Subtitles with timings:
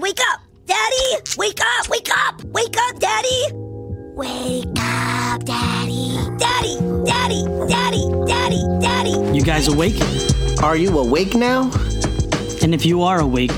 [0.00, 0.40] wake up!
[0.66, 1.88] Daddy, wake up!
[1.88, 2.42] Wake up!
[2.44, 3.52] Wake up, Daddy!
[4.14, 6.16] Wake up, Daddy!
[6.38, 9.36] Daddy, Daddy, Daddy, Daddy, Daddy!
[9.36, 10.00] You guys awake?
[10.62, 11.70] Are you awake now?
[12.62, 13.52] And if you are awake,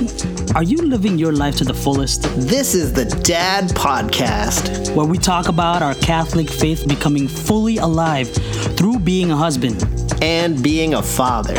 [0.56, 2.22] are you living your life to the fullest?
[2.36, 4.94] This is the Dad Podcast.
[4.96, 8.28] Where we talk about our Catholic faith becoming fully alive
[8.76, 9.84] through being a husband.
[10.22, 11.54] And being a father.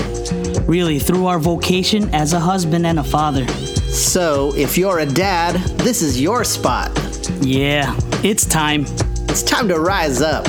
[0.63, 3.45] Really, through our vocation as a husband and a father.
[3.93, 6.91] So, if you're a dad, this is your spot.
[7.41, 8.85] Yeah, it's time.
[9.29, 10.47] It's time to rise up.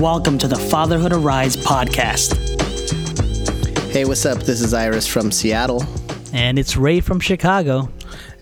[0.00, 2.36] Welcome to the Fatherhood Arise podcast.
[3.92, 4.42] Hey, what's up?
[4.42, 5.84] This is Iris from Seattle.
[6.32, 7.90] And it's Ray from Chicago.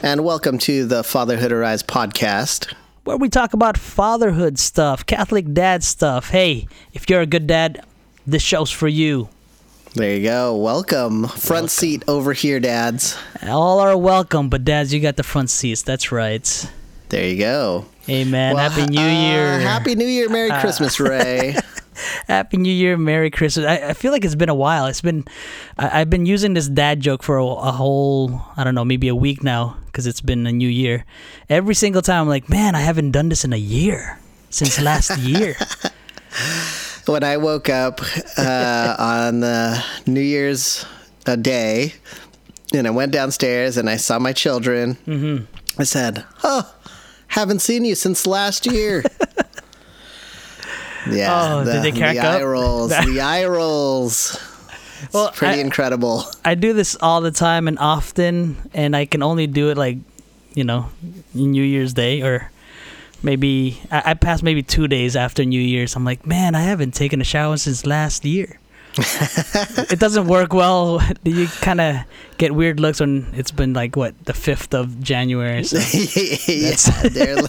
[0.01, 2.73] And welcome to the Fatherhood Arise podcast.
[3.05, 6.31] Where we talk about fatherhood stuff, Catholic dad stuff.
[6.31, 7.85] Hey, if you're a good dad,
[8.27, 9.29] this show's for you.
[9.97, 10.55] There you go.
[10.55, 11.27] Welcome.
[11.27, 11.69] Front welcome.
[11.69, 13.17] seat over here, dads.
[13.43, 15.81] All are welcome, but dads, you got the front seats.
[15.81, 16.71] That's right.
[17.09, 17.87] There you go.
[18.07, 18.55] Amen.
[18.55, 19.59] Well, Happy New uh, Year.
[19.59, 20.29] Happy New Year.
[20.29, 21.57] Merry uh, Christmas, Ray.
[22.27, 23.65] Happy New Year, Merry Christmas.
[23.65, 24.85] I, I, feel like it's been a while.
[24.85, 25.25] It's been,
[25.79, 29.09] I, have been using this dad joke for a, a, whole, I don't know, maybe
[29.09, 31.07] a week now because it's been a new year.
[31.49, 34.19] Every single time I'm like, man, I haven't done this in a year
[34.51, 35.57] since last year.
[37.07, 38.01] when I woke up
[38.37, 40.85] uh, on the New Year's
[41.27, 41.95] uh, day
[42.75, 45.45] and I went downstairs and I saw my children, mm-hmm.
[45.81, 46.75] I said, "Oh,
[47.29, 49.05] haven't seen you since last year."
[51.11, 52.41] yeah, oh, the, did they crack the up?
[52.41, 54.41] eye rolls, the eye rolls.
[55.03, 56.25] It's well, pretty I, incredible.
[56.45, 59.99] I do this all the time and often, and I can only do it like,
[60.55, 60.89] you know,
[61.35, 62.51] New Year's Day or
[63.23, 65.97] maybe I, I passed maybe two days after New Year's.
[65.97, 68.59] I'm like, man, I haven't taken a shower since last year.
[68.99, 71.03] it doesn't work well.
[71.25, 71.97] You kind of
[72.39, 75.65] get weird looks when it's been like what the fifth of January.
[75.65, 75.79] So
[76.49, 76.77] yeah,
[77.09, 77.43] they're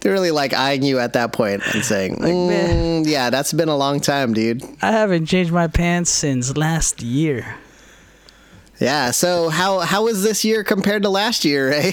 [0.00, 3.68] they're really like eyeing you at that point and saying, like, mm, "Yeah, that's been
[3.68, 7.56] a long time, dude." I haven't changed my pants since last year.
[8.80, 9.10] Yeah.
[9.10, 11.92] So how how is this year compared to last year, eh?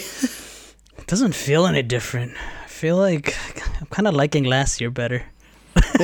[0.98, 2.34] It doesn't feel any different
[2.84, 3.34] feel like
[3.80, 5.24] I'm kind of liking last year better.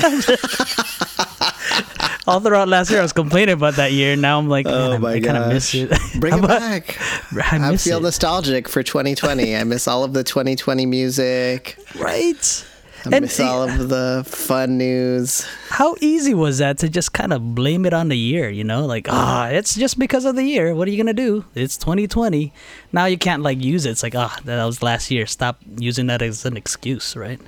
[2.25, 4.16] All throughout last year, I was complaining about that year.
[4.16, 5.91] Now I'm like, oh man, I kind of miss it.
[6.22, 6.97] Bring it back.
[7.51, 8.03] I, I feel it.
[8.03, 9.57] nostalgic for 2020.
[9.57, 11.78] I miss all of the 2020 music.
[11.95, 12.66] Right.
[13.05, 15.47] I and miss all of the fun news.
[15.69, 18.49] How easy was that to just kind of blame it on the year?
[18.49, 20.75] You know, like ah, oh, it's just because of the year.
[20.75, 21.45] What are you gonna do?
[21.55, 22.53] It's 2020.
[22.91, 23.91] Now you can't like use it.
[23.91, 25.25] It's like ah, oh, that was last year.
[25.25, 27.39] Stop using that as an excuse, right?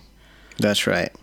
[0.57, 1.13] That's right.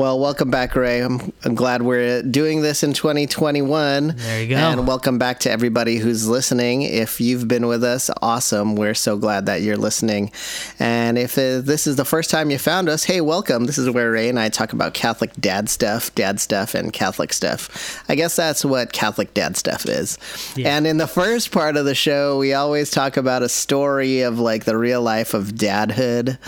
[0.00, 1.02] Well, welcome back, Ray.
[1.02, 4.14] I'm, I'm, glad we're doing this in 2021.
[4.16, 4.56] There you go.
[4.56, 6.80] And welcome back to everybody who's listening.
[6.80, 8.76] If you've been with us, awesome.
[8.76, 10.32] We're so glad that you're listening.
[10.78, 13.66] And if uh, this is the first time you found us, hey, welcome.
[13.66, 17.34] This is where Ray and I talk about Catholic dad stuff, dad stuff, and Catholic
[17.34, 18.02] stuff.
[18.08, 20.16] I guess that's what Catholic dad stuff is.
[20.56, 20.74] Yeah.
[20.74, 24.38] And in the first part of the show, we always talk about a story of
[24.38, 26.38] like the real life of dadhood.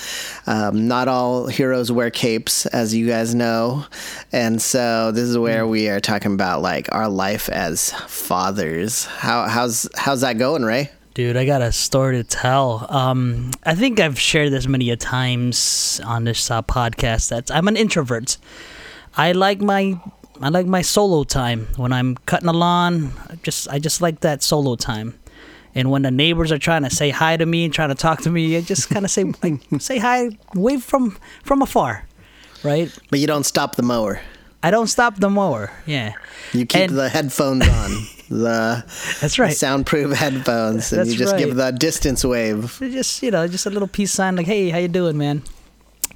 [0.46, 3.84] Um, not all heroes wear capes, as you guys know know.
[4.32, 9.04] And so this is where we are talking about like our life as fathers.
[9.04, 10.90] How how's how's that going, Ray?
[11.14, 12.86] Dude, I got a story to tell.
[12.88, 17.28] Um, I think I've shared this many a times on this uh, podcast.
[17.28, 18.38] That I'm an introvert.
[19.16, 20.00] I like my
[20.40, 23.12] I like my solo time when I'm cutting the lawn.
[23.42, 25.18] Just I just like that solo time.
[25.74, 28.20] And when the neighbors are trying to say hi to me and trying to talk
[28.22, 32.04] to me, I just kind of say like, say hi, wave from from afar
[32.62, 32.96] right?
[33.10, 34.20] But you don't stop the mower.
[34.62, 35.72] I don't stop the mower.
[35.86, 36.14] Yeah.
[36.52, 37.90] You keep and, the headphones on.
[38.28, 38.84] the
[39.20, 39.56] That's right.
[39.56, 41.44] Soundproof headphones, and That's you just right.
[41.44, 42.76] give the distance wave.
[42.78, 45.42] Just you know, just a little peace sign, like, "Hey, how you doing, man?"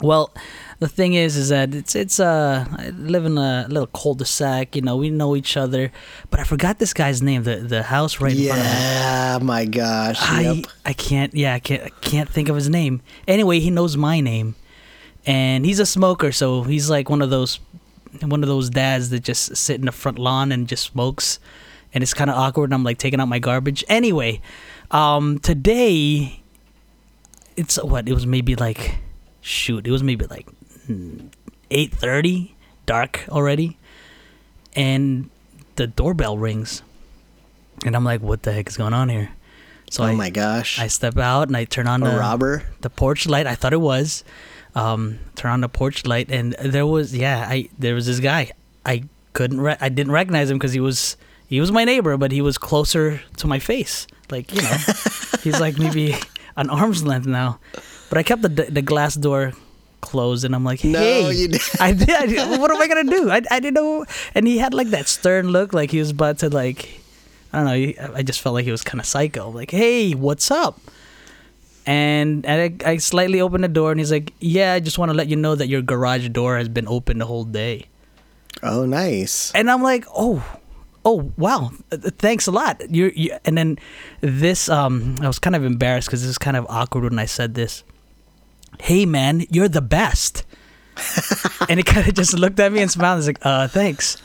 [0.00, 0.32] Well,
[0.78, 4.76] the thing is, is that it's it's uh I live in a little cul-de-sac.
[4.76, 5.90] You know, we know each other,
[6.30, 7.42] but I forgot this guy's name.
[7.42, 8.80] The the house right yeah, in front of me.
[8.80, 10.22] Yeah, my gosh.
[10.22, 10.66] I yep.
[10.84, 11.34] I can't.
[11.34, 11.82] Yeah, I can't.
[11.82, 13.02] I can't think of his name.
[13.26, 14.54] Anyway, he knows my name
[15.26, 17.58] and he's a smoker, so he's like one of those
[18.22, 21.38] one of those dads that just sit in the front lawn and just smokes,
[21.92, 22.64] and it's kind of awkward.
[22.70, 23.84] And I'm like taking out my garbage.
[23.88, 24.40] Anyway,
[24.90, 26.40] um, today
[27.56, 28.96] it's what it was maybe like
[29.40, 30.46] shoot, it was maybe like
[31.70, 32.54] eight thirty,
[32.86, 33.76] dark already,
[34.74, 35.28] and
[35.74, 36.82] the doorbell rings,
[37.84, 39.30] and I'm like, what the heck is going on here?
[39.90, 40.78] So oh I, my gosh!
[40.78, 43.46] I step out and I turn on a the robber the porch light.
[43.46, 44.24] I thought it was
[44.76, 48.52] um, turn on the porch light, and there was yeah, I there was this guy.
[48.84, 51.16] I couldn't re- I didn't recognize him because he was
[51.48, 54.06] he was my neighbor, but he was closer to my face.
[54.30, 54.76] Like you know,
[55.42, 56.14] he's like maybe
[56.56, 57.58] an arm's length now.
[58.08, 59.52] But I kept the the glass door
[60.02, 62.10] closed, and I'm like, No, hey, you did- I did.
[62.10, 63.30] I did- What am I gonna do?
[63.30, 64.04] I, I didn't know.
[64.34, 67.00] And he had like that stern look, like he was about to like,
[67.52, 68.12] I don't know.
[68.14, 69.48] I just felt like he was kind of psycho.
[69.50, 70.78] Like, hey, what's up?
[71.86, 75.10] And, and I, I slightly opened the door, and he's like, "Yeah, I just want
[75.10, 77.86] to let you know that your garage door has been open the whole day."
[78.62, 79.52] Oh, nice.
[79.54, 80.44] and I'm like, oh,
[81.04, 82.82] oh, wow, thanks a lot.
[82.90, 83.78] You're, you, and then
[84.20, 87.26] this, um, I was kind of embarrassed because this is kind of awkward when I
[87.26, 87.84] said this.
[88.80, 90.44] Hey, man, you're the best.
[91.68, 93.18] and he kind of just looked at me and smiled.
[93.18, 94.22] He's like, uh, thanks.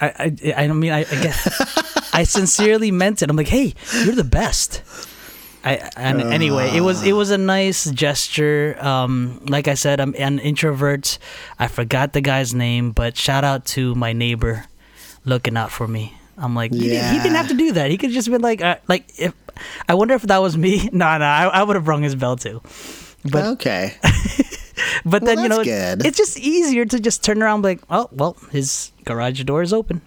[0.00, 3.30] I, I, I mean, I, I guess, I sincerely meant it.
[3.30, 3.74] I'm like, hey,
[4.04, 4.82] you're the best.
[5.68, 8.76] I, and anyway, it was it was a nice gesture.
[8.80, 11.18] Um, like I said, I'm an introvert.
[11.58, 14.64] I forgot the guy's name, but shout out to my neighbor
[15.24, 16.14] looking out for me.
[16.36, 17.90] I'm like, he, didn't, he didn't have to do that.
[17.90, 19.34] He could just been like, uh, like if
[19.88, 20.88] I wonder if that was me.
[20.92, 22.62] No, no, I, I would have rung his bell too.
[23.24, 23.94] But okay.
[25.04, 28.36] but Well, then you know, it's just easier to just turn around like, oh well,
[28.52, 30.00] his garage door is open.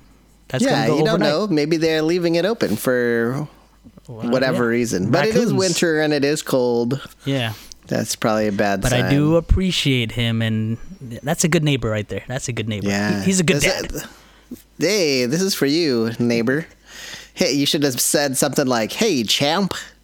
[0.48, 1.48] That's yeah, go you don't know.
[1.48, 3.48] Maybe they're leaving it open for
[4.08, 4.70] whatever yeah.
[4.70, 5.12] reason.
[5.12, 7.02] But it is winter and it is cold.
[7.26, 7.54] Yeah.
[7.88, 9.06] That's probably a bad But sign.
[9.06, 10.78] I do appreciate him, and
[11.24, 12.24] that's a good neighbor right there.
[12.28, 12.88] That's a good neighbor.
[12.88, 13.20] Yeah.
[13.20, 13.92] He- he's a good Is dad.
[14.80, 16.68] hey, this is for you, neighbor.
[17.34, 19.74] Hey, you should have said something like, "Hey, champ."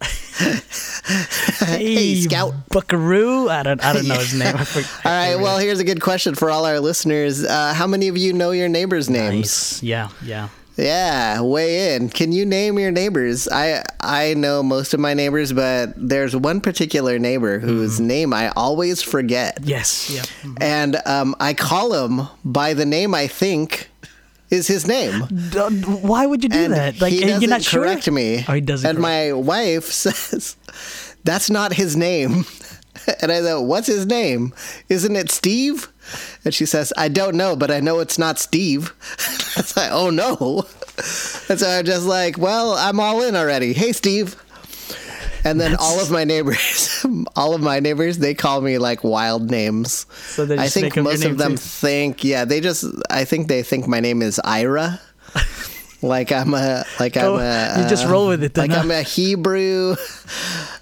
[1.58, 2.54] hey, scout.
[2.68, 3.48] Buckaroo.
[3.48, 3.84] I don't.
[3.84, 4.54] I don't know his name.
[4.56, 4.62] All
[5.04, 5.36] right.
[5.36, 7.44] Well, here's a good question for all our listeners.
[7.44, 9.34] Uh, how many of you know your neighbors' names?
[9.36, 9.82] Nice.
[9.82, 10.08] Yeah.
[10.22, 10.48] Yeah.
[10.78, 12.08] Yeah, weigh in.
[12.08, 13.48] Can you name your neighbors?
[13.48, 18.06] I I know most of my neighbors, but there's one particular neighbor whose Mm-hmm.
[18.06, 20.08] name I always forget, Yes.
[20.08, 20.50] Yeah.
[20.60, 23.88] and um, I call him by the name I think
[24.50, 25.22] is his name.
[26.02, 27.00] Why would you do and that?
[27.00, 27.82] Like, he doesn't you're not sure.
[27.82, 28.44] correct me.
[28.48, 28.88] Oh, he doesn't.
[28.88, 30.56] And correct- my wife says,
[31.24, 32.44] "That's not his name."
[33.22, 34.52] And I thought, "What's his name?
[34.88, 35.88] Isn't it Steve?"
[36.44, 38.92] And she says, "I don't know, but I know it's not Steve."
[39.58, 40.64] It's like, "Oh no!"
[41.48, 44.36] And so I'm just like, "Well, I'm all in already." Hey, Steve.
[45.44, 47.04] And then all of my neighbors,
[47.36, 50.06] all of my neighbors, they call me like wild names.
[50.34, 51.56] So they I think most of them too.
[51.58, 55.00] think, yeah, they just, I think they think my name is Ira.
[56.02, 58.80] like I'm a, like I'm Oh, a, you just roll with it then, Like huh?
[58.82, 59.94] I'm a Hebrew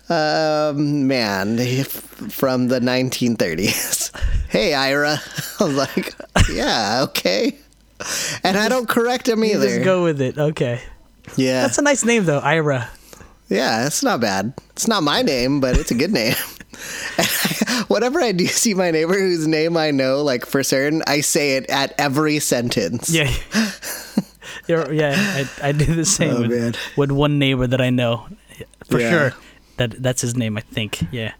[0.08, 4.10] um, man from the 1930s.
[4.48, 5.20] hey, Ira.
[5.60, 6.14] I was like,
[6.52, 7.56] yeah, okay.
[8.44, 9.68] And I don't correct him You either.
[9.68, 10.38] just go with it.
[10.38, 10.80] Okay.
[11.36, 12.88] yeah, That's a nice name though, Ira.
[13.48, 14.52] yeah, it's not bad.
[14.70, 16.34] It's not my name, but it's a good name.
[17.88, 21.56] Whenever I do see my neighbor whose name I know, like for certain, I say
[21.56, 23.08] it at every sentence.
[23.10, 23.32] Yeah.
[24.68, 25.14] You're, yeah,
[25.62, 28.26] I, I do the same Oh, with, with one neighbor that I know
[28.90, 29.10] for Yeah.
[29.10, 29.32] sure.
[29.76, 31.02] That that's his name, I think.
[31.12, 31.32] Yeah.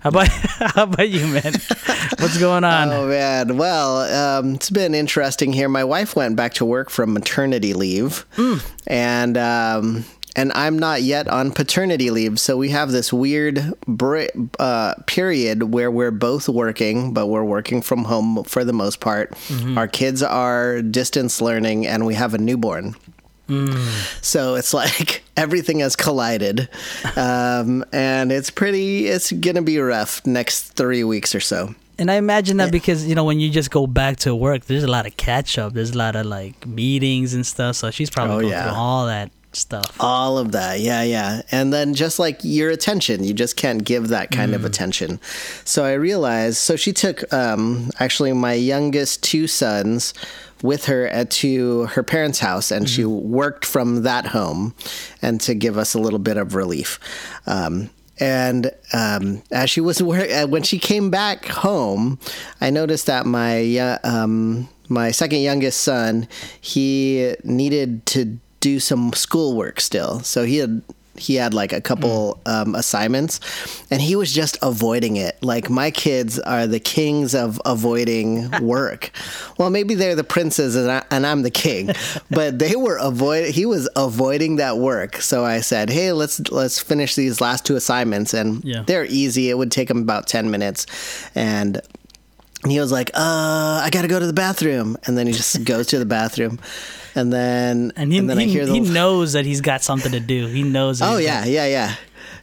[0.00, 0.28] How about
[0.74, 1.52] how about you, man?
[2.18, 2.90] What's going on?
[2.90, 5.68] Oh man, well, um, it's been interesting here.
[5.68, 8.24] My wife went back to work from maternity leave,
[8.86, 10.04] and um,
[10.36, 12.38] and I'm not yet on paternity leave.
[12.38, 14.26] So we have this weird br-
[14.60, 19.32] uh, period where we're both working, but we're working from home for the most part.
[19.76, 22.94] Our kids are distance learning, and we have a newborn.
[24.22, 26.68] So it's like everything has collided,
[27.16, 29.06] um, and it's pretty.
[29.06, 31.74] It's gonna be rough next three weeks or so.
[31.98, 34.82] And I imagine that because you know when you just go back to work, there's
[34.84, 35.72] a lot of catch up.
[35.72, 37.76] There's a lot of like meetings and stuff.
[37.76, 38.64] So she's probably Oh, going yeah.
[38.64, 39.96] through all that stuff.
[40.00, 41.42] All of that, yeah, yeah.
[41.50, 45.20] And then just like your attention, you just can't give that kind of attention.
[45.64, 50.14] So I realized, so she took um, actually my youngest two sons
[50.62, 54.74] with her at, to her parents' house, and she worked from that home,
[55.22, 56.98] and to give us a little bit of relief.
[57.46, 62.18] Um, and um, as she was wor- uh, when she came back home,
[62.60, 66.28] I noticed that my uh, um, my second youngest son
[66.60, 70.20] he needed to do some schoolwork still.
[70.20, 70.82] So he had
[71.18, 73.40] he had like a couple um, assignments,
[73.90, 75.42] and he was just avoiding it.
[75.42, 79.12] Like my kids are the kings of avoiding work.
[79.56, 81.88] well, maybe they're the princes and, I, and I'm the king,
[82.30, 83.54] but they were avoid.
[83.54, 85.16] He was avoiding that work.
[85.22, 88.82] So I said, "Hey, let's let's finish these last two assignments, and Yeah.
[88.86, 89.48] they're easy.
[89.48, 90.86] It would take him about ten minutes,
[91.34, 91.80] and."
[92.62, 95.62] And he was like, "Uh, I gotta go to the bathroom," and then he just
[95.72, 96.58] goes to the bathroom,
[97.14, 100.12] and then And he then I he, hear the he knows that he's got something
[100.12, 100.46] to do.
[100.46, 101.00] He knows.
[101.02, 101.94] Oh yeah, yeah, yeah.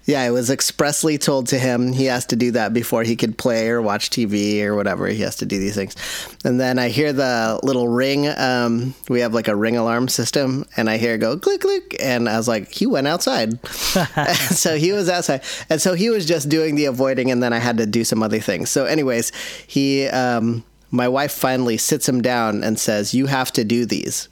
[0.06, 3.38] Yeah, it was expressly told to him he has to do that before he could
[3.38, 5.08] play or watch TV or whatever.
[5.08, 5.96] He has to do these things.
[6.44, 8.28] And then I hear the little ring.
[8.28, 11.96] Um, we have like a ring alarm system, and I hear it go click, click.
[12.02, 13.66] And I was like, he went outside.
[14.52, 15.42] so he was outside.
[15.70, 18.22] And so he was just doing the avoiding, and then I had to do some
[18.22, 18.70] other things.
[18.70, 19.32] So, anyways,
[19.68, 24.28] he, um, my wife finally sits him down and says, You have to do these.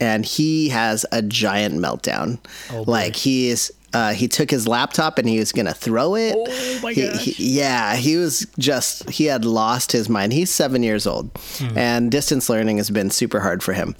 [0.00, 2.38] And he has a giant meltdown.
[2.72, 6.34] Oh, like he is uh, he took his laptop and he was gonna throw it.
[6.36, 7.20] Oh, my He- gosh.
[7.24, 10.32] he- yeah, he was just he had lost his mind.
[10.32, 11.76] He's seven years old, Hmm.
[11.78, 13.94] and distance learning has been super hard for him.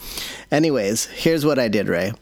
[0.50, 2.12] Anyways, here's what I did, Ray.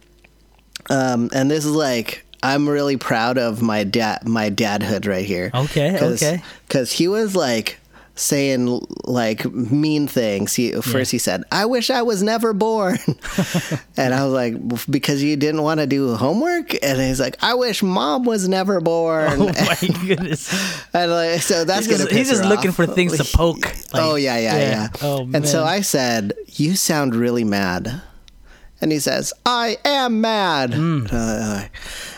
[0.89, 5.51] Um, and this is like I'm really proud of my dad, my dadhood right here.
[5.55, 6.43] Okay, okay.
[6.67, 7.79] Because he was like
[8.21, 10.55] saying like mean things.
[10.55, 12.99] He first he said, "I wish I was never born,"
[13.97, 14.55] and I was like,
[14.91, 18.81] "Because you didn't want to do homework," and he's like, "I wish mom was never
[18.81, 20.53] born." Oh my goodness.
[20.95, 22.77] And like, so that's He's just, he's just looking off.
[22.77, 23.65] for things to poke.
[23.93, 24.89] like- oh yeah, yeah, yeah.
[25.03, 25.37] Oh man.
[25.37, 28.03] and so I said, "You sound really mad,"
[28.81, 31.07] and he says, "I am mad." Hmm.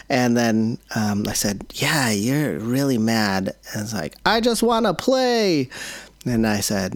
[0.09, 4.87] And then um, I said, "Yeah, you're really mad." And it's like, "I just want
[4.87, 5.69] to play,"
[6.27, 6.95] and I said.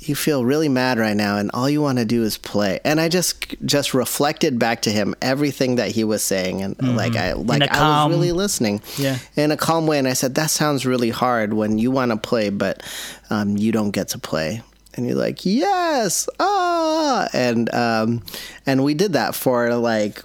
[0.00, 2.78] You feel really mad right now, and all you want to do is play.
[2.84, 7.16] And I just just reflected back to him everything that he was saying, and like
[7.16, 7.74] I like Mm-hmm.
[7.74, 9.18] calm- was really listening Yeah.
[9.36, 9.98] in a calm way.
[9.98, 12.82] And I said, That sounds really hard when you want to play, but
[13.28, 14.62] um, you don't get to play.
[14.94, 17.28] And you're like, Yes, ah.
[17.34, 18.22] And, um,
[18.66, 20.22] and we did that for like,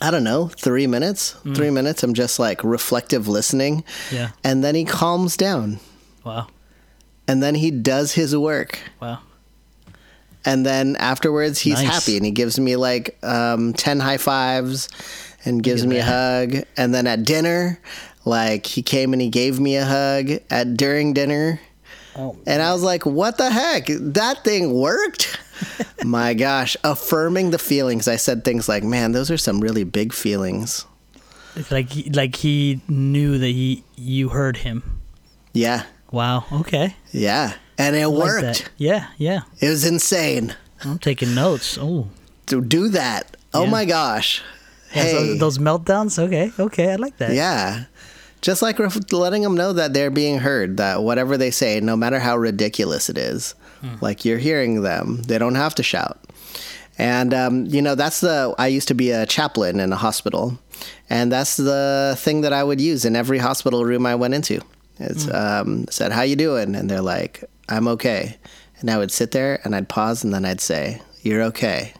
[0.00, 1.32] I don't know, three minutes.
[1.54, 2.02] Three minutes.
[2.02, 3.82] I'm just like reflective listening.
[4.12, 4.30] Yeah.
[4.44, 5.80] And then he calms down.
[6.22, 6.48] Wow.
[7.26, 8.78] And then he does his work.
[9.00, 9.20] Wow.
[10.44, 11.86] And then afterwards, he's Nice.
[12.04, 14.88] happy and he gives me like um, 10 high fives
[15.44, 16.56] and gives me a hug.
[16.76, 17.80] And then at dinner,
[18.24, 21.58] like he came and he gave me a hug at during dinner.
[22.16, 23.86] Oh, And I was like, what the heck?
[23.88, 25.38] That thing worked?
[26.04, 28.08] My gosh, affirming the feelings.
[28.08, 30.84] I said things like, man, those are some really big feelings.
[31.54, 35.00] it's like he, like he knew that he you heard him.
[35.52, 36.44] Yeah, Wow.
[36.52, 36.94] Okay.
[37.12, 37.54] yeah.
[37.78, 38.42] And it like worked.
[38.42, 38.70] that.
[38.76, 39.08] Yeah.
[39.18, 39.40] Yeah.
[39.60, 41.76] It was insane I'm taking notes.
[41.80, 42.08] Oh.
[42.46, 43.36] to do that.
[43.52, 43.70] Oh Yeah.
[43.70, 44.42] my gosh.
[44.94, 45.38] Yeah, so Hey.
[45.38, 46.18] those meltdowns.
[46.18, 46.52] Okay.
[46.58, 46.92] Okay.
[46.92, 47.32] I like that.
[47.32, 47.84] Yeah.
[48.42, 48.78] Just like
[49.12, 53.08] letting them know that they're being heard, that whatever they say, no matter how ridiculous
[53.10, 53.54] it is,
[54.00, 55.22] like you're hearing them.
[55.22, 56.18] They don't have to shout.
[56.98, 60.58] And, um, you know, that's the, I used to be a chaplain in a hospital.
[61.10, 64.60] And that's the thing that I would use in every hospital room I went into.
[64.98, 66.74] It's, um, said, how you doing?
[66.74, 68.38] And they're like, I'm okay.
[68.80, 71.92] And I would sit there and I'd pause and then I'd say, you're okay.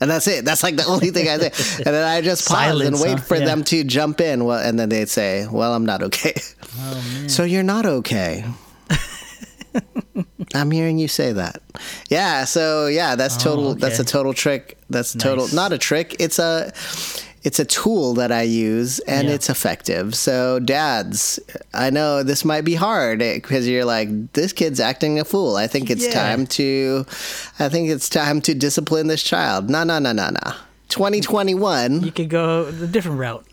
[0.00, 0.44] And that's it.
[0.44, 1.76] That's like the only thing I say.
[1.78, 3.24] And then I just pause Silence, and wait huh?
[3.24, 3.44] for Yeah.
[3.46, 4.44] them to jump in.
[4.44, 6.34] Well, and then they'd say, "Well, I'm not okay."
[6.76, 7.28] Oh man.
[7.28, 8.44] So you're not okay.
[10.54, 11.60] I'm hearing you say that.
[12.08, 12.44] Yeah.
[12.44, 13.68] So yeah, that's oh, total.
[13.68, 14.78] Oh, That's a total trick.
[14.90, 15.48] That's total.
[15.54, 16.16] Not a trick.
[16.18, 16.72] It's a.
[17.42, 19.34] It's a tool that I use and Yeah.
[19.34, 20.14] it's effective.
[20.14, 21.38] So, dads,
[21.74, 25.54] I know this might be hard eh, because you're like, this kid's acting a fool.
[25.56, 26.12] I think it's Yeah.
[26.14, 27.04] time to,
[27.58, 29.68] I think it's time to discipline this child.
[29.68, 30.52] No, no, no, no, no.
[30.88, 32.02] 2021.
[32.02, 33.44] You could go a different route.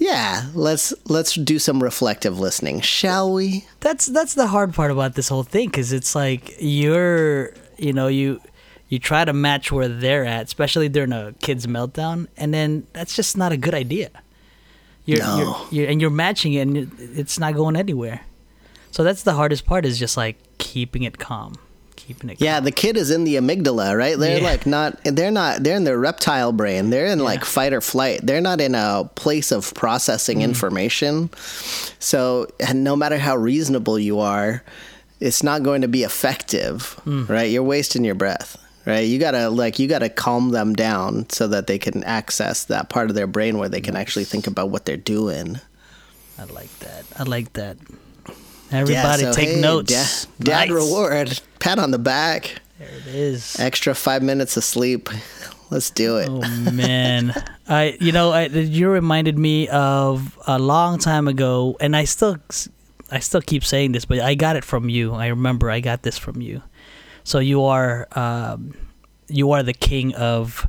[0.00, 3.66] Yeah, let's let's do some reflective listening, shall we?
[3.80, 8.08] That's that's the hard part about this whole thing because it's like you're you know
[8.08, 8.40] you
[8.88, 13.14] you try to match where they're at, especially during a kid's meltdown, and then that's
[13.14, 14.08] just not a good idea.
[15.04, 15.36] You're, No.
[15.70, 18.22] you're, you're and you're matching it, and it's not going anywhere.
[18.92, 21.56] So that's the hardest part is just like keeping it calm,
[22.14, 22.40] keeping it.
[22.40, 22.64] Yeah, calm.
[22.64, 24.18] the kid is in the amygdala, right?
[24.18, 24.44] They're Yeah.
[24.44, 26.90] like not they're not they're in their reptile brain.
[26.90, 28.20] They're in like fight or flight.
[28.22, 30.44] They're not in a place of processing Mm-hmm.
[30.50, 31.30] information.
[31.98, 34.62] So, and no matter how reasonable you are,
[35.20, 37.28] it's not going to be effective, Mm.
[37.28, 37.50] right?
[37.50, 38.56] You're wasting your breath.
[38.86, 42.88] Right, you gotta like you gotta calm them down so that they can access that
[42.88, 45.60] part of their brain where they can actually think about what they're doing.
[46.38, 47.04] I like that.
[47.18, 47.76] I like that.
[48.72, 50.26] Everybody so, take hey, notes.
[50.26, 50.70] da- dad Nice.
[50.70, 52.60] reward, pat on the back.
[52.78, 53.58] There it is.
[53.58, 55.08] extra five minutes of sleep.
[55.70, 56.28] Let's do it.
[56.28, 56.40] Oh
[56.72, 57.32] man,
[57.68, 62.38] I you know I, you reminded me of a long time ago, and I still
[63.10, 65.12] I still keep saying this, but I got it from you.
[65.14, 66.62] I remember I got this from you.
[67.24, 68.74] So you are um,
[69.28, 70.66] you are the king of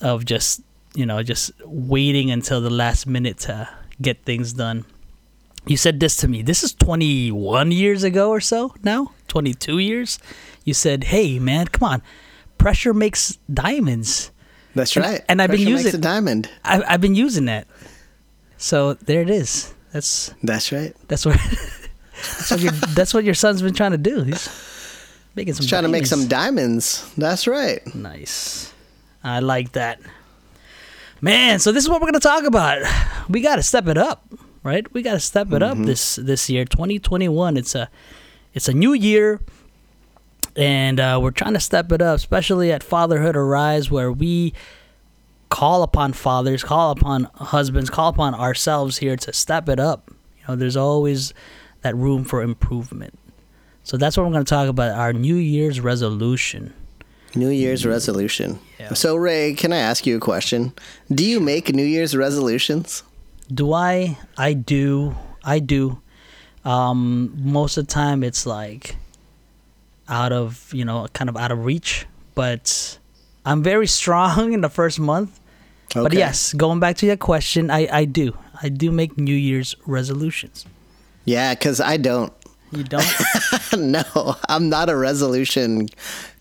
[0.00, 0.60] of just
[0.94, 3.68] you know just waiting until the last minute to
[4.00, 4.84] get things done.
[5.66, 6.42] You said this to me.
[6.42, 9.12] This is 21 years ago or so now.
[9.28, 10.18] 22 years.
[10.64, 12.02] You said, "Hey man, come on.
[12.58, 14.30] Pressure makes diamonds."
[14.74, 15.24] That's And- right.
[15.28, 16.50] and I've been Pressure makes using- a diamond.
[16.64, 17.66] I, I've been using that.
[18.58, 19.74] So there it is.
[19.92, 20.94] That's That's right.
[21.08, 21.36] that's what
[22.14, 24.22] that's what your that's what your son's been trying to do.
[24.22, 24.48] He's
[25.34, 27.00] making some He's trying to make some diamonds.
[27.02, 27.14] diamonds.
[27.16, 27.82] That's right.
[27.94, 28.72] Nice.
[29.24, 29.98] I like that.
[31.20, 32.82] Man, so this is what we're gonna talk about.
[33.28, 34.26] We gotta step it up,
[34.66, 34.92] right?
[34.92, 37.56] We gotta step it up this this year, 2021.
[37.56, 37.88] It's a
[38.52, 39.40] it's a new year,
[40.56, 44.52] and uh, we're trying to step it up, especially at Fatherhood Arise, where we
[45.50, 50.10] call upon fathers, call upon husbands, call upon ourselves here to step it up.
[50.38, 51.32] You know, there's always
[51.82, 53.16] that room for improvement.
[53.84, 56.74] So that's what we're going to talk about our New Year's resolution.
[57.36, 58.58] New Year's resolution.
[58.80, 58.94] Yeah.
[58.94, 60.72] So, Ray, can I ask you a question?
[61.08, 63.04] Do you make New Year's resolutions?
[63.52, 64.18] Do I?
[64.36, 65.14] I do.
[65.44, 66.00] I do.
[66.64, 68.96] Um, most of the time, it's like
[70.08, 72.06] out of you know, kind of out of reach.
[72.34, 72.98] But
[73.44, 75.40] I'm very strong in the first month.
[75.94, 78.36] But yes, going back to your question, I I do.
[78.62, 80.66] I do make New Year's resolutions.
[81.24, 82.32] Yeah, because I don't.
[82.72, 83.06] You don't?
[83.76, 85.88] no, I'm not a resolution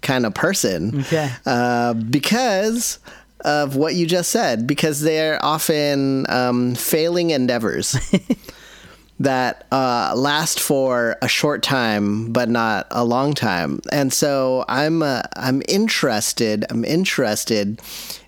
[0.02, 1.02] kind of person.
[1.02, 1.32] Okay.
[1.46, 3.00] Uh, because
[3.46, 7.96] of what you just said, because they're often um, failing endeavors
[9.20, 13.80] that uh, last for a short time, but not a long time.
[13.92, 16.66] And so I'm uh, I'm interested.
[16.70, 17.80] I'm interested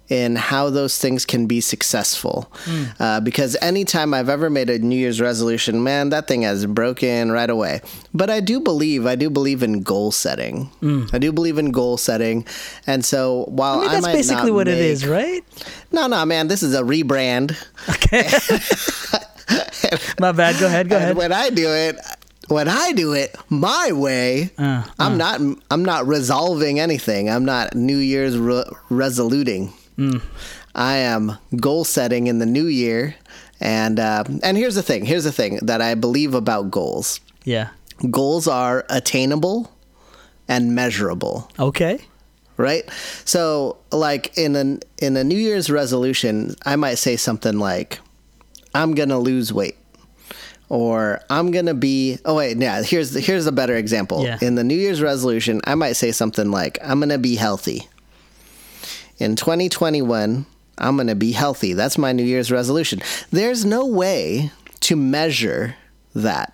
[0.09, 2.51] in how those things can be successful.
[2.99, 7.31] Uh, because anytime I've ever made a New Year's resolution, man, that thing has broken
[7.31, 7.81] right away.
[8.13, 10.69] But I do believe, I do believe in goal setting.
[11.13, 12.45] I do believe in goal setting.
[12.85, 15.43] And so while I mean, that's might basically not what it make- is, right?
[15.91, 17.55] No, no, man, this is a rebrand.
[17.89, 18.27] Okay.
[20.19, 20.59] My bad.
[20.59, 20.89] Go ahead.
[20.89, 21.09] Go ahead.
[21.09, 21.97] And when I do it,
[22.49, 27.29] when I do it my way, Uh, I'm not I'm not resolving anything.
[27.29, 29.73] I'm not New Year's re- resoluting.
[29.97, 30.21] Mm.
[30.75, 33.15] I am goal setting in the new year,
[33.59, 35.05] and uh, and here's the thing.
[35.05, 37.19] Here's the thing that I believe about goals.
[37.45, 37.69] Yeah.
[38.11, 39.71] Goals are attainable
[40.47, 41.99] and measurable Okay.
[42.57, 42.87] right?
[43.25, 47.99] So like in an in a New Year's resolution, I might say something like,
[48.75, 49.77] "I'm gonna lose weight,"
[50.69, 52.83] or "I'm gonna be." Oh wait, yeah.
[52.83, 54.23] Here's here's a better example.
[54.23, 54.37] Yeah.
[54.41, 57.87] In the New Year's resolution, I might say something like, "I'm gonna be healthy."
[59.19, 60.45] In 2021,
[60.77, 61.73] I'm gonna be healthy.
[61.73, 63.01] That's my New Year's resolution.
[63.31, 64.51] There's no way
[64.81, 65.75] to measure
[66.15, 66.53] that.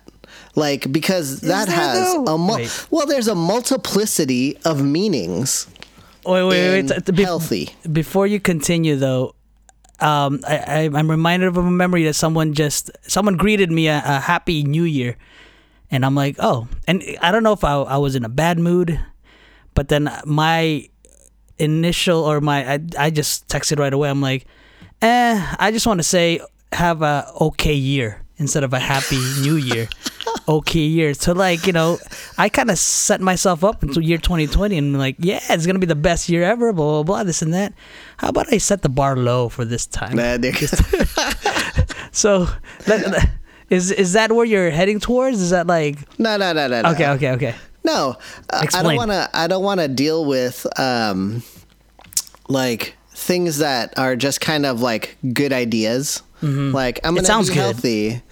[0.54, 2.24] Like because that has though?
[2.34, 2.86] a mul- Wait.
[2.90, 5.66] well, there's a multiplicity of meanings
[6.24, 7.14] Wait, wait, in wait.
[7.14, 7.74] be- healthy.
[7.90, 9.34] Before you continue, though,
[10.00, 13.98] um, I, I, I'm reminded of a memory that someone just someone greeted me a,
[13.98, 15.16] a happy New Year,
[15.90, 18.58] and I'm like, oh, and I don't know if I, I was in a bad
[18.58, 18.98] mood,
[19.74, 20.88] but then my
[21.58, 24.10] initial or my I, I just texted right away.
[24.10, 24.46] I'm like,
[25.02, 26.40] eh, I just want to say
[26.72, 29.88] have a okay year instead of a happy New Year.
[30.48, 31.14] okay year.
[31.14, 31.98] So like you know,
[32.36, 35.86] I kind of set myself up into year 2020 and like, yeah, it's gonna be
[35.86, 36.72] the best year ever.
[36.72, 37.22] Blah blah blah.
[37.24, 37.72] This and that.
[38.16, 40.16] How about I set the bar low for this time?
[40.16, 40.52] Nah, there-
[42.12, 42.46] So,
[42.86, 43.28] that,
[43.70, 45.40] is is that where you're heading towards?
[45.40, 46.90] Is that like no, no, no, no.
[46.90, 47.54] okay, okay, okay?
[47.84, 48.16] No,
[48.50, 49.28] uh, I don't want to.
[49.34, 51.42] I don't want to deal with um,
[52.48, 56.22] like things that are just kind of like good ideas.
[56.42, 57.16] Like I'm Mm-hmm.
[57.16, 57.60] It gonna sounds be good.
[57.60, 58.22] healthy.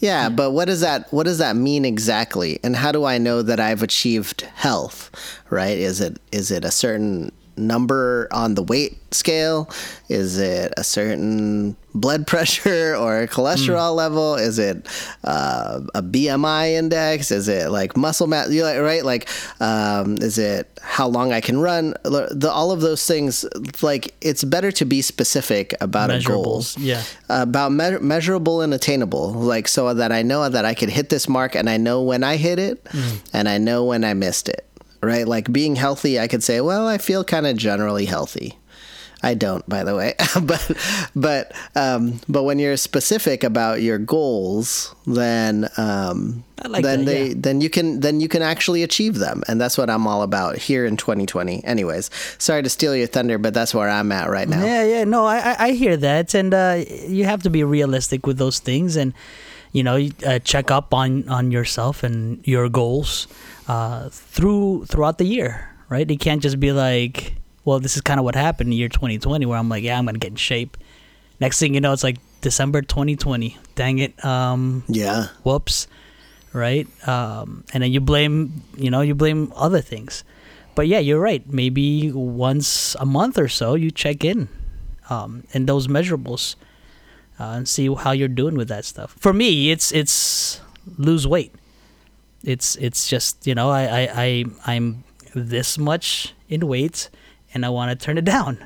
[0.00, 2.58] Yeah, but what does that what does that mean exactly?
[2.64, 5.10] And how do I know that I've achieved health?
[5.48, 5.78] Right?
[5.78, 9.70] Is it is it a certain number on the weight scale?
[10.08, 14.36] Is it a certain blood pressure or cholesterol level?
[14.36, 14.86] Is it
[15.24, 17.30] uh, a BMI index?
[17.30, 18.50] Is it like muscle mass?
[18.50, 19.04] You like right?
[19.04, 19.28] Like,
[19.60, 21.94] um, is it how long I can run?
[22.02, 23.44] The, all of those things.
[23.82, 27.02] Like, it's better to be specific about a goal yeah.
[27.28, 31.28] about me- measurable and attainable like so that i know that i could hit this
[31.28, 32.86] mark and i know when i hit it
[33.32, 34.66] and i know when i missed it
[35.02, 35.26] right?
[35.26, 38.58] Like being healthy i could say well i feel kind of generally healthy.
[39.24, 40.14] I don't by the way.
[40.42, 40.62] But
[41.14, 47.26] but um but when you're specific about your goals then um like then that, they
[47.28, 47.34] yeah.
[47.36, 49.42] then you can then you can actually achieve them.
[49.46, 53.38] And that's what i'm all about here in 2020 anyways sorry to steal your thunder
[53.38, 54.64] but that's where i'm at right now.
[54.64, 55.04] Yeah, yeah.
[55.04, 58.96] No, I, I, hear that, and uh, you have to be realistic with those things,
[58.96, 59.14] and
[59.72, 63.26] you know, uh, check up on on yourself and your goals
[63.68, 66.08] uh, through throughout the year, right?
[66.08, 69.46] You can't just be like, well, this is kind of what happened in year 2020,
[69.46, 70.76] where I'm like, yeah, I'm gonna get in shape.
[71.40, 73.56] Next thing you know, it's like December 2020.
[73.74, 74.24] Dang it.
[74.24, 75.86] Um, yeah whoops
[76.52, 80.22] right um, and then you blame you know you blame other things
[80.74, 84.48] but yeah you're right maybe once a month or so you check in
[85.08, 86.56] um, and those measurables
[87.38, 89.14] uh, and see how you're doing with that stuff.
[89.18, 90.60] For me, it's it's
[90.96, 91.54] lose weight.
[92.44, 97.10] It's it's just you know I I, I I'm this much in weight,
[97.54, 98.64] and I want to turn it down.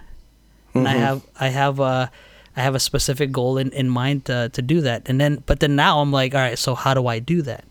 [0.75, 1.01] And I mm-hmm.
[1.01, 2.11] have I have a
[2.57, 5.09] I have a specific goal in, in mind to, to do that.
[5.09, 7.65] And then but then now I'm like, all right, so how do I do that?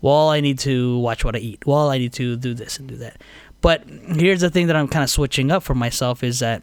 [0.00, 1.66] Well, I need to watch what I eat.
[1.66, 3.20] Well, I need to do this and do that.
[3.60, 6.62] But here's the thing that I'm kind of switching up for myself is that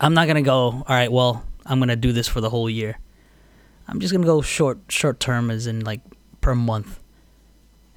[0.00, 0.54] I'm not gonna go.
[0.54, 2.98] All right, well, I'm gonna do this for the whole year.
[3.86, 6.00] I'm just gonna go short short term, as in like
[6.40, 6.98] per month,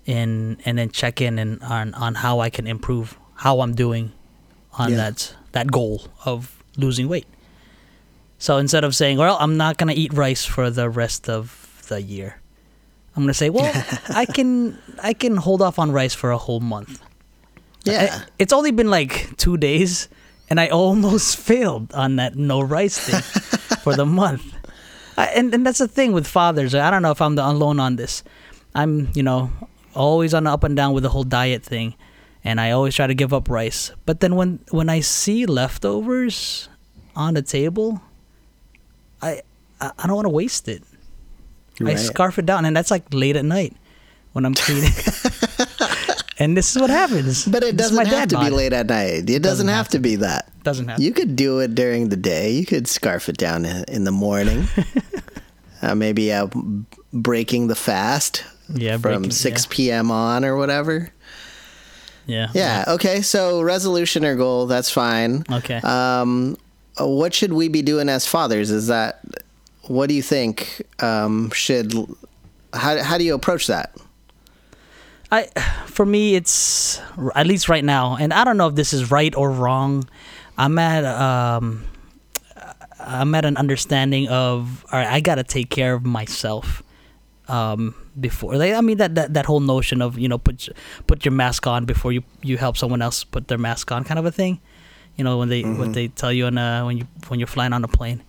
[0.07, 4.11] and and then check in and on on how I can improve, how I'm doing
[4.77, 4.97] on Yeah.
[4.97, 7.25] that that goal of losing weight.
[8.37, 12.01] So instead of saying, "Well, I'm not gonna eat rice for the rest of the
[12.01, 12.41] year,"
[13.15, 13.71] I'm gonna say, "Well,
[14.09, 16.99] I can I can hold off on rice for a whole month."
[17.83, 18.09] Yeah.
[18.11, 20.09] I- it's only been like two days,
[20.49, 23.21] and I almost failed on that no rice thing
[23.83, 24.43] for the month.
[25.17, 26.75] I, and and that's the thing with fathers.
[26.75, 28.21] I don't know if I'm the alone on this.
[28.75, 29.49] I'm you know
[29.95, 31.95] always on up and down with the whole diet thing,
[32.43, 33.91] and I always try to give up rice.
[34.05, 36.69] But then when when I see leftovers
[37.15, 38.01] on the table,
[39.21, 39.41] I
[39.81, 40.84] I, don't want to waste it.
[41.84, 43.75] I scarf it down, and that's like late at night
[44.31, 44.91] when I'm cleaning.
[46.39, 47.45] and this is what happens.
[47.45, 49.29] But it doesn't have to be late at night.
[49.29, 50.51] It doesn't, have, to be that.
[50.63, 50.97] Doesn't have.
[50.97, 52.51] To you could do it during the day.
[52.51, 54.67] You could scarf it down in in the morning.
[55.81, 56.47] uh, maybe uh,
[57.12, 60.12] breaking the fast Yeah, from breaking- 6 p.m.
[60.12, 61.12] on or whatever.
[62.25, 62.47] Yeah.
[62.54, 62.86] Yeah.
[62.88, 63.21] Okay.
[63.21, 65.43] So resolution or goal, that's fine.
[65.51, 65.78] Okay.
[65.78, 66.58] Um,
[66.97, 68.71] what should we be doing as fathers?
[68.71, 69.21] Is that
[69.84, 71.93] what do you think um, should?
[72.73, 73.95] How how do you approach that?
[75.32, 75.43] I
[75.86, 76.99] for me it's
[77.36, 80.08] at least right now, and I don't know if this is right or wrong.
[80.58, 81.86] I'm at um
[82.99, 86.82] I'm at an understanding of all right, I gotta take care of myself
[87.47, 90.69] um before like I mean that, that that whole notion of you know put
[91.08, 94.19] put your mask on before you you help someone else put their mask on kind
[94.19, 94.60] of a thing.
[95.15, 97.73] You know when they what they tell you on uh when you when you're flying
[97.73, 98.23] on a plane.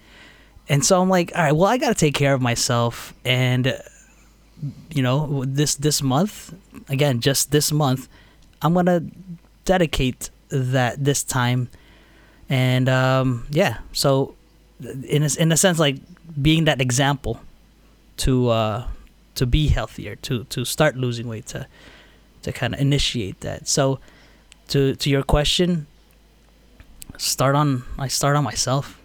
[0.68, 3.80] And so I'm like, all right, well I gotta take care of myself and
[4.90, 6.54] you know this this month
[6.88, 8.08] again just this month
[8.62, 9.02] i'm gonna
[9.64, 11.68] dedicate that this time
[12.48, 14.34] and um yeah so
[15.08, 15.96] in a, in a sense like
[16.40, 17.40] being that example
[18.16, 18.86] to uh
[19.36, 21.66] to be healthier to to start losing weight to
[22.42, 23.98] to kind of initiate that so
[24.68, 25.86] to to your question
[27.18, 28.98] start on i start on myself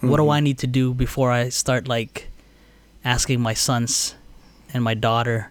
[0.00, 2.28] what do i need to do before i start like
[3.04, 4.14] asking my sons
[4.72, 5.50] and my daughter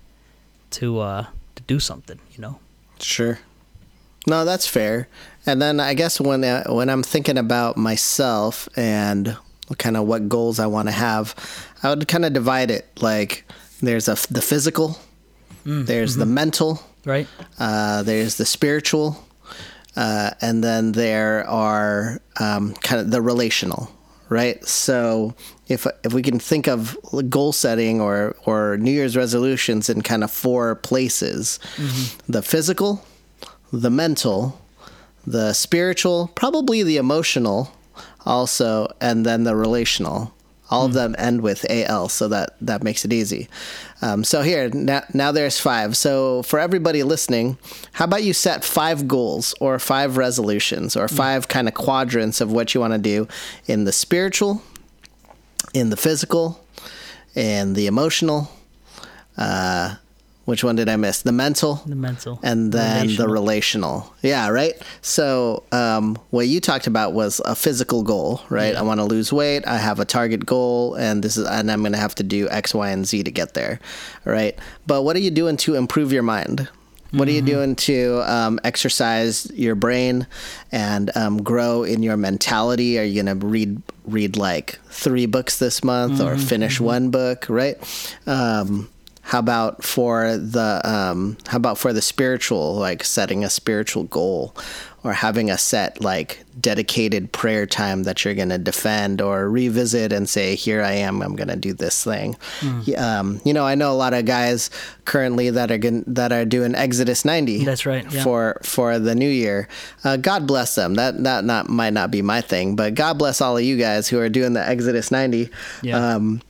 [0.70, 2.60] to uh to do something you know
[3.04, 3.40] Sure.
[4.26, 5.08] No, that's fair.
[5.46, 9.36] And then I guess when uh, when I'm thinking about myself and
[9.78, 11.36] kind of what goals I want to have,
[11.84, 13.46] I would kind of divide it like
[13.84, 14.98] there's a the physical,
[15.66, 17.28] there's the mental, right.
[17.60, 19.24] Uh, there's the spiritual,
[19.96, 23.90] uh, and then there are um, kind of the relational,
[24.30, 24.64] right?
[24.66, 25.36] So
[25.68, 26.98] if if we can think of
[27.30, 31.60] goal setting or or New Year's resolutions in kind of four places,
[32.28, 33.06] the physical,
[33.72, 34.60] the mental,
[35.26, 37.72] the spiritual, probably the emotional,
[38.26, 40.34] also, and then the relational.
[40.74, 43.48] All of them end with al, so that that makes it easy.
[44.02, 45.96] Um, so here now, now there's five.
[45.96, 47.58] So for everybody listening,
[47.94, 52.52] how about you set five goals or five resolutions or five kind of quadrants of
[52.52, 53.28] what you want to do
[53.68, 54.62] in the spiritual,
[55.74, 56.46] in the physical,
[57.36, 58.50] and the emotional.
[59.38, 59.96] Uh,
[60.46, 61.22] which one did I miss?
[61.22, 63.32] The mental, the mental and then the relational.
[63.34, 64.16] relational.
[64.22, 64.74] Yeah, right.
[65.02, 68.76] So, um, what you talked about was a physical goal, right?
[68.76, 69.66] I want to lose weight.
[69.66, 72.50] I have a target goal, and this is, and I'm going to have to do
[72.50, 73.80] X, Y, and Z to get there,
[74.26, 74.58] right?
[74.86, 76.68] But what are you doing to improve your mind?
[77.12, 80.26] What are you doing to um, exercise your brain
[80.72, 82.98] and um, grow in your mentality?
[82.98, 87.46] Are you going to read read like three books this month or finish one book?
[87.50, 87.78] Right?
[89.26, 94.54] How about for the um, how about for the spiritual, like setting a spiritual goal,
[95.02, 100.12] or having a set like dedicated prayer time that you're going to defend or revisit
[100.12, 101.22] and say, "Here I am.
[101.22, 102.36] I'm going to do this thing."
[102.84, 104.70] Yeah, Um, you know, I know a lot of guys
[105.06, 107.64] currently that are gon- that are doing Exodus 90.
[107.64, 108.24] That's right, yeah.
[108.24, 109.70] For for the new year,
[110.04, 110.96] uh, God bless them.
[110.96, 114.10] That that not might not be my thing, but God bless all of you guys
[114.10, 115.50] who are doing the Exodus 90.
[115.82, 116.16] Yeah.
[116.16, 116.42] Um,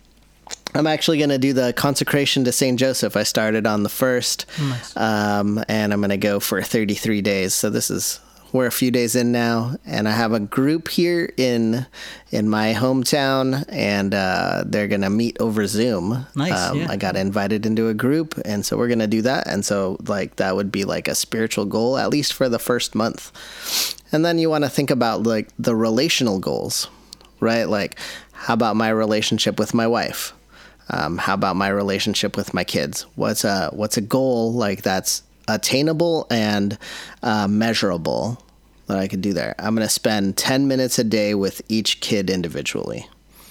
[0.76, 2.80] I'm actually going to do the consecration to St.
[2.80, 3.16] Joseph.
[3.16, 4.98] I started on the first, Nice.
[4.98, 7.54] um, and I'm going to go for 33 days.
[7.54, 8.20] So this is
[8.52, 11.88] we're a few days in now, and I have a group here in
[12.32, 16.28] in my hometown, and uh, they're gonna meet over Zoom.
[16.36, 16.88] Nice, Um, yeah.
[16.88, 19.48] I got invited into a group, and so we're gonna do that.
[19.48, 22.94] And so like that would be like a spiritual goal, at least for the first
[22.94, 23.32] month.
[24.12, 26.90] And then you want to think about like the relational goals,
[27.40, 27.64] right?
[27.68, 27.98] Like,
[28.44, 30.34] how about my relationship with my wife?
[30.90, 33.04] Um, how about my relationship with my kids?
[33.16, 36.78] What's a what's a goal like that's attainable and
[37.22, 38.38] uh, measurable
[38.88, 39.56] that I could do there?
[39.60, 43.08] I'm gonna spend 10 minutes a day with each kid individually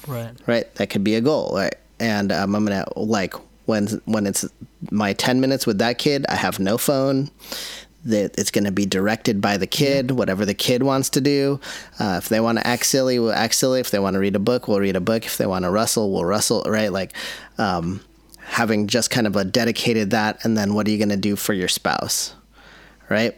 [0.07, 0.33] Right.
[0.47, 0.73] right?
[0.75, 1.75] That could be a goal, right?
[1.99, 3.35] And um, I'm gonna like
[3.67, 4.45] when when it's
[4.91, 7.31] my 10 minutes with that kid, I have no phone.
[8.05, 11.61] That it's gonna be directed by the kid, whatever the kid wants to do.
[12.01, 13.81] Uh, if they want to act silly, we'll act silly.
[13.81, 15.25] If they want to read a book, we'll read a book.
[15.25, 16.65] If they want to wrestle, we'll wrestle.
[16.67, 16.93] Right?
[16.93, 17.13] Like
[17.59, 18.01] um,
[18.39, 21.53] having just kind of a dedicated that, and then what are you gonna do for
[21.53, 22.35] your spouse,
[23.09, 23.37] right?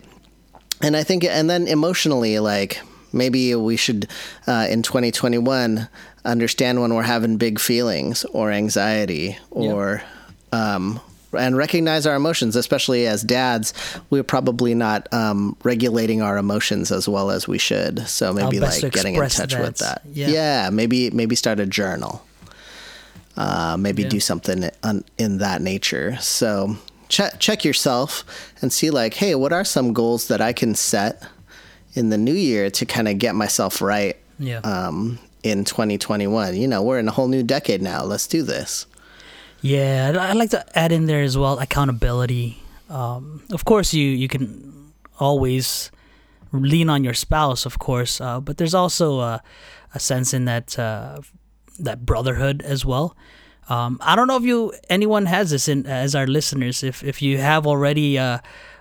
[0.83, 2.81] and I think, and then emotionally, like
[3.13, 4.09] maybe we should
[4.47, 5.89] uh, in 2021
[6.25, 10.03] understand when we're having big feelings or anxiety or,
[10.53, 11.01] um,
[11.37, 13.73] and recognize our emotions, especially as dads.
[14.11, 18.07] We're probably not um, regulating our emotions as well as we should.
[18.09, 20.03] So maybe like getting in touch with that.
[20.05, 20.11] that.
[20.13, 20.29] Yeah.
[20.29, 22.25] yeah, maybe maybe start a journal
[23.37, 24.09] uh, maybe Yeah.
[24.09, 26.17] do something on, in that nature.
[26.21, 26.77] So
[27.09, 28.25] check check yourself
[28.63, 31.23] and see like, hey, what are some goals that I can set
[31.95, 34.59] in the new year to kind of get myself right Yeah.
[34.59, 36.57] um, in 2021?
[36.57, 38.05] You know, we're in a whole new decade now.
[38.05, 38.87] Let's do this.
[39.65, 42.63] Yeah, I'd, I'd like to add in there as well accountability.
[42.91, 45.91] Um, of course, you you can always
[46.53, 49.43] lean on your spouse, of course, uh, but there's also a,
[49.95, 51.23] a sense in that uh,
[51.79, 53.17] that brotherhood as well.
[53.71, 56.83] Um, I don't know if you anyone has this in as our listeners.
[56.83, 58.41] If if you have already uh,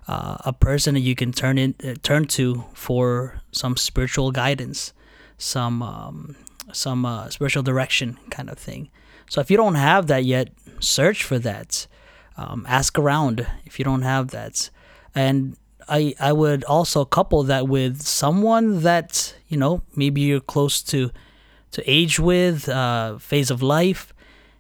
[0.10, 4.92] uh, a person that you can turn in uh, turn to for some spiritual guidance,
[5.38, 6.36] some um,
[6.74, 8.90] some uh, spiritual direction kind of thing.
[9.30, 11.88] So if you don't have that yet, search for that.
[12.36, 14.72] Um, ask around if you don't have that,
[15.14, 15.56] and
[15.88, 21.12] I I would also couple that with someone that you know maybe you're close to
[21.72, 24.14] to age with, uh, phase of life,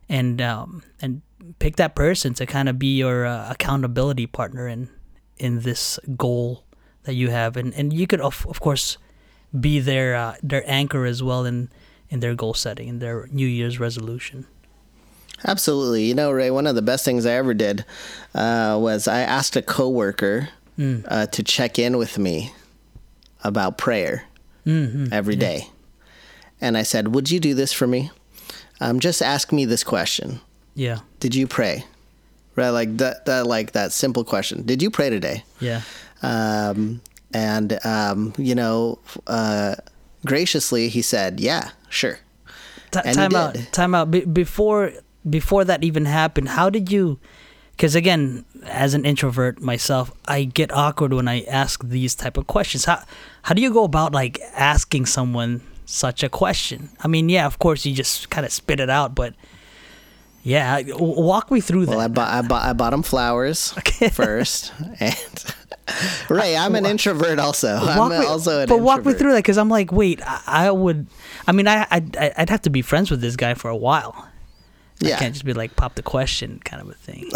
[0.10, 1.22] and um, and
[1.60, 4.90] pick that person to kind of be your uh, accountability partner in
[5.38, 6.64] in this goal
[7.04, 8.98] that you have, and and you could of of course
[9.58, 11.70] be their uh, their anchor as well in
[12.14, 14.46] in their goal setting in their New Year's resolution.
[15.46, 16.04] Absolutely.
[16.06, 17.84] You know, Ray, one of the best things I ever did
[18.36, 20.50] uh, was I asked a coworker
[20.80, 22.54] uh, to check in with me
[23.44, 24.26] about prayer
[24.66, 25.68] every day.
[26.62, 28.12] And I said, Would you do this for me?
[28.80, 30.40] Um, just ask me this question
[30.76, 31.84] Yeah, Did you pray?
[32.56, 32.70] Right?
[32.70, 34.64] Like that, that, like that simple question.
[34.66, 35.44] Did you pray today?
[35.60, 35.82] yeah,
[36.22, 37.02] Um,
[37.34, 39.76] and, um, you know, uh,
[40.26, 42.20] graciously, he said, Yeah, sure.
[42.92, 44.12] T- time out, time out.
[44.12, 44.92] Be- before
[45.30, 47.20] before that even happened, how did you?
[47.72, 52.46] Because again, as an introvert myself, I get awkward when I ask these type of
[52.46, 52.86] questions.
[52.86, 53.04] How
[53.42, 56.90] how do you go about like asking someone such a question?
[57.02, 59.34] I mean, yeah, of course you just kind of spit it out, but
[60.44, 62.14] yeah, walk me through Well, I that.
[62.14, 64.10] bought I bought I bought him flowers Okay.
[64.10, 65.16] first, and
[66.30, 67.76] Ray, I'm an introvert also.
[67.76, 68.84] I'm me- also an but introvert.
[68.84, 71.08] walk me through that because I'm like, wait, I, I would.
[71.48, 74.14] I mean, I I'd, I'd have to be friends with this guy for a while.
[75.04, 75.20] I Yeah.
[75.20, 77.30] can't just be like pop the question kind of a thing,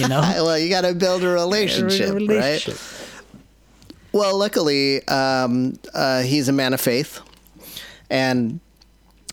[0.00, 0.20] you know?
[0.20, 2.16] Well, you got to build a relationship, right?
[2.16, 2.78] relationship.
[4.12, 7.20] Well, luckily, um, uh, he's a man of faith,
[8.08, 8.60] and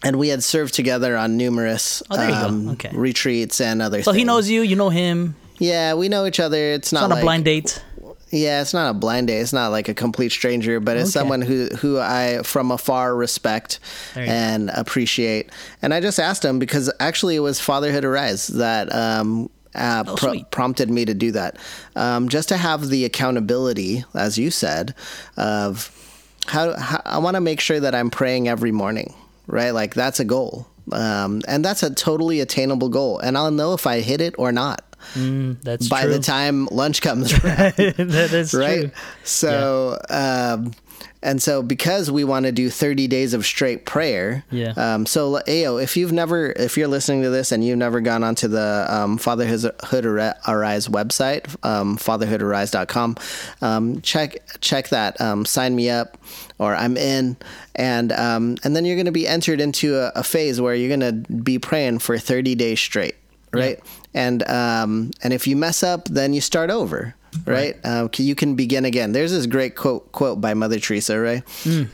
[0.04, 2.48] and we had served together on numerous Oh, there you go.
[2.48, 2.90] um, Okay.
[2.92, 4.02] retreats and other.
[4.02, 5.36] So he knows you, you know him.
[5.60, 6.58] Yeah, we know each other.
[6.58, 7.84] It's It's not, not like, a blind date.
[8.32, 9.40] Yeah, it's not a blind date.
[9.42, 11.20] It's not like a complete stranger, but it's Okay.
[11.20, 13.80] someone who who I from afar respect
[14.16, 14.32] you go.
[14.32, 15.50] and appreciate.
[15.82, 20.16] And I just asked him because actually it was Fatherhood Arise that um, uh, Oh,
[20.16, 21.58] pro- prompted me to do that,
[21.96, 24.96] um, just to have the accountability, as you said,
[25.38, 25.92] of
[26.48, 29.14] how, how I want to make sure that I'm praying every morning.
[29.48, 33.74] Right, like that's a goal, um, and that's a totally attainable goal, and I'll know
[33.74, 34.84] if I hit it or not
[35.16, 36.14] That's by true.
[36.14, 38.82] the time lunch comes around that is right?
[38.82, 38.92] true.
[39.24, 40.74] So, um,
[41.24, 44.74] and so because we want to do 30 days of straight prayer, Yeah.
[44.76, 48.24] Um, so, Ayo, if you've never, if you're listening to this and you've never gone
[48.24, 49.66] onto the um, Fatherhood
[50.48, 53.18] Arise website, um, fatherhoodarise.com,
[53.62, 55.20] um, check check that.
[55.22, 56.18] Um, sign me up,
[56.58, 57.38] or I'm in,
[57.76, 60.96] and um, and then you're going to be entered into a, a phase where you're
[60.96, 63.16] going to be praying for 30 days straight
[63.54, 63.80] right?
[64.14, 67.76] And um, and if you mess up, then you start over, right?
[67.86, 69.14] Um, c- you can begin again.
[69.14, 71.44] There's this great quote quote by Mother Teresa, right?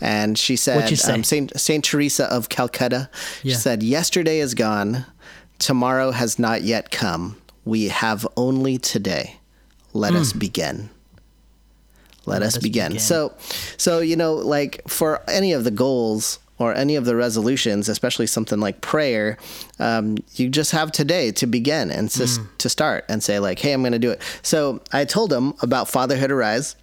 [0.02, 0.78] And she said,
[1.16, 3.10] um, Saint Saint Teresa of Calcutta.
[3.44, 5.06] She said, "Yesterday is gone,
[5.60, 7.38] tomorrow has not yet come.
[7.66, 9.38] We have only today.
[9.94, 10.90] Let us begin."
[12.26, 12.90] Let, us, us begin.
[12.92, 13.00] begin.
[13.00, 13.34] So,
[13.78, 18.28] so you know, like for any of the goals or any of the resolutions, especially
[18.28, 19.38] something like prayer,
[19.80, 22.48] um, you just have today to begin and to, Mm.
[22.58, 25.54] to start and say like, "Hey, I'm going to do it." So I told him
[25.62, 26.76] about Fatherhood Arise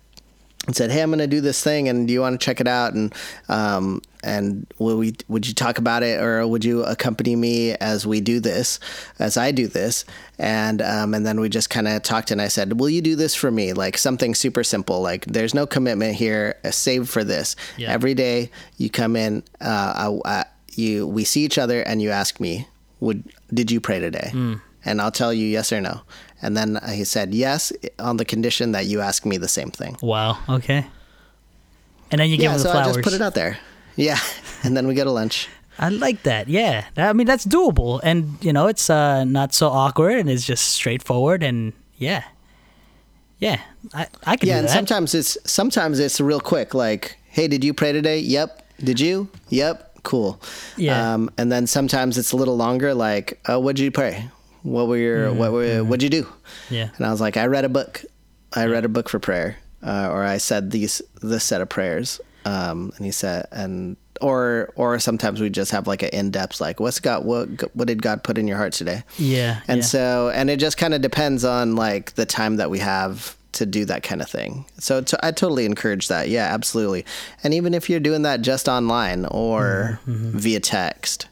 [0.67, 2.61] and said, "Hey, I'm going to do this thing, and do you want to check
[2.61, 3.13] it out?" And
[3.49, 8.07] um, and will we would you talk about it, or would you accompany me as
[8.07, 8.81] we do this,
[9.19, 10.05] as I do this?
[10.39, 13.15] And um, and then we just kind of talked, and I said, "Will you do
[13.17, 13.73] this for me?
[13.73, 15.01] Like something super simple.
[15.03, 16.57] Like there's no commitment here.
[16.65, 17.55] uh, Save for this.
[17.77, 17.93] Yeah.
[17.93, 19.93] Every day you come in, uh,
[20.25, 22.67] I, I, you we see each other, and you ask me,
[23.01, 24.33] would did you pray today?
[24.87, 26.03] And I'll tell you yes or no.
[26.43, 29.97] And then he said yes on the condition that you ask me the same thing.
[30.03, 30.37] Wow.
[30.47, 30.85] Okay.
[32.11, 32.89] And then you give Yeah, him the so flowers.
[32.89, 33.57] I just put it out there.
[33.97, 34.19] Yeah,
[34.65, 35.49] and then we go to lunch.
[35.79, 36.47] I like that.
[36.49, 36.85] Yeah.
[36.97, 37.99] I mean, that's doable.
[38.05, 41.43] And, you know, it's uh, not so awkward and it's just straightforward.
[41.43, 42.23] And yeah.
[43.41, 43.61] Yeah.
[43.93, 44.73] I, I can Yeah, do and that.
[44.73, 46.75] sometimes it's sometimes it's real quick.
[46.75, 48.21] Like, hey, did you pray today?
[48.21, 48.63] Yep.
[48.85, 49.29] Did you?
[49.49, 49.99] Yep.
[50.05, 50.41] Cool.
[50.77, 51.15] Yeah.
[51.15, 52.95] Um, and then sometimes it's a little longer.
[52.95, 54.29] Like, oh, what'd you pray?
[54.63, 56.23] What were your what were what'd you do?
[56.23, 56.75] Mm-hmm.
[56.75, 56.89] yeah.
[56.97, 58.05] And I was like, I read a book.
[58.55, 62.21] I read a book for prayer, uh, or I said these this set of prayers.
[62.45, 66.61] Um, and he said, and or or sometimes we just have like an in depth
[66.61, 69.03] like, what's God what what did God put in your heart today?
[69.19, 69.61] Yeah.
[69.67, 69.85] And yeah.
[69.85, 73.67] so, and it just kind of depends on like the time that we have to
[73.67, 74.67] do that kind of thing.
[74.79, 76.29] So I totally encourage that.
[76.29, 77.05] Yeah, absolutely.
[77.43, 81.29] And even if you're doing that just online or Mm-hmm, via text,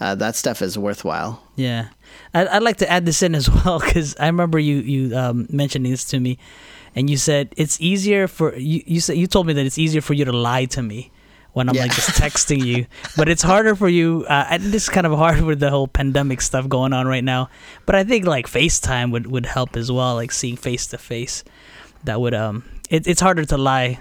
[0.00, 1.42] uh, that stuff is worthwhile.
[1.54, 1.88] Yeah,
[2.34, 5.46] I'd, I'd like to add this in as well because I remember you you um,
[5.50, 6.38] mentioning this to me,
[6.96, 8.82] and you said it's easier for you.
[8.86, 11.12] You said you told me that it's easier for you to lie to me
[11.52, 11.82] when I'm Yeah.
[11.82, 14.24] like just texting you, but it's harder for you.
[14.28, 17.24] Uh, and this is kind of hard with the whole pandemic stuff going on right
[17.24, 17.48] now.
[17.86, 21.44] But I think like FaceTime would would help as well, like seeing face to face.
[22.04, 24.00] That would um, it, it's harder to lie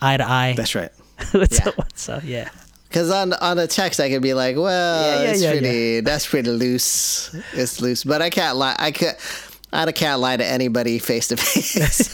[0.00, 0.54] eye to eye.
[0.56, 0.90] That's right.
[1.32, 1.70] What's yeah.
[1.76, 2.24] what's up?
[2.24, 2.48] Yeah.
[2.88, 4.66] Because on on a text, I could be like, "Well,
[5.02, 6.00] Yeah, yeah, it's yeah, pretty.
[6.00, 7.34] That's pretty loose.
[7.54, 8.76] It's loose." But I can't lie.
[8.78, 9.16] I can't.
[9.72, 12.12] I can't lie to anybody face to face.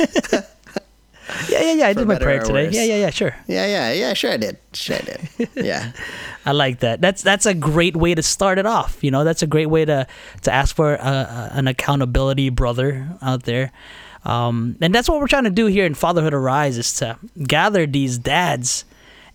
[1.49, 1.87] Yeah, yeah, yeah.
[1.89, 2.71] I did my prayer today.
[2.71, 3.11] Yeah, yeah, yeah.
[3.11, 3.35] Sure.
[3.47, 4.15] Yeah, yeah, yeah.
[4.15, 4.57] Sure, I did.
[4.73, 5.49] Sure, I did.
[5.55, 5.93] Yeah,
[6.47, 7.01] I like that.
[7.01, 9.03] That's that's a great way to start it off.
[9.03, 10.07] You know, that's a great way to
[10.43, 13.73] to ask for uh, an accountability brother out there.
[14.25, 17.87] Um, and that's what we're trying to do here in Fatherhood Arise is to gather
[17.87, 18.85] these dads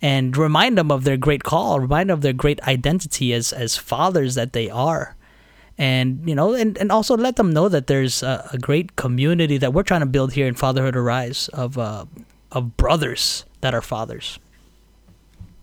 [0.01, 3.77] and remind them of their great call, remind them of their great identity as as
[3.77, 5.15] fathers that they are.
[5.77, 9.57] And you know, and, and also let them know that there's a, a great community
[9.57, 12.05] that we're trying to build here in Fatherhood Arise of uh,
[12.51, 14.39] of brothers that are fathers.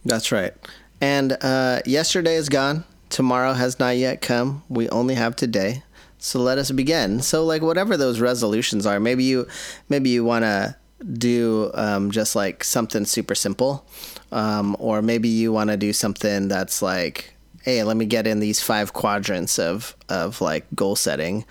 [0.04, 0.52] that's right.
[1.00, 2.84] And uh, yesterday is gone.
[3.08, 4.62] Tomorrow has not yet come.
[4.68, 5.82] We only have today.
[6.18, 7.20] So let us begin.
[7.22, 9.48] So like whatever those resolutions are, maybe you
[9.88, 10.76] maybe you want to
[11.14, 13.86] do um, just like something super simple,
[14.32, 17.34] um, or maybe you want to do something that's like,
[17.70, 21.44] hey, let me get in these five quadrants of of like goal setting.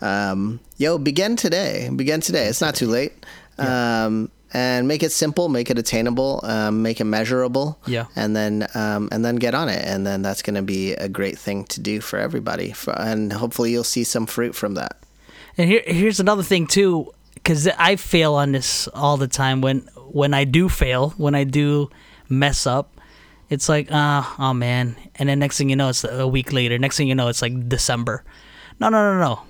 [0.00, 1.90] Um, yo, begin today.
[1.94, 2.46] Begin today.
[2.46, 3.12] It's not too late.
[3.58, 8.06] Um, and make it simple, make it attainable, um, make it measurable Yeah.
[8.14, 11.08] and then um, and then get on it, and then that's going to be a
[11.08, 14.96] great thing to do for everybody, for, and hopefully you'll see some fruit from that.
[15.58, 19.60] And here, here's another thing too, because I fail on this all the time.
[19.60, 19.80] When
[20.12, 21.90] when I do fail, when I do
[22.28, 22.93] mess up,
[23.54, 24.96] it's like, ah, oh man.
[25.16, 26.76] And then next thing you know, it's a week later.
[26.78, 28.24] Next thing you know, it's like December.
[28.80, 29.40] No, no, no, no.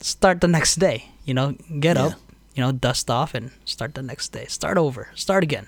[0.00, 1.08] Start the next day.
[1.24, 2.06] You know, get Yeah.
[2.06, 2.20] up.
[2.54, 4.46] You know, dust off and start the next day.
[4.46, 5.08] Start over.
[5.16, 5.66] Start again.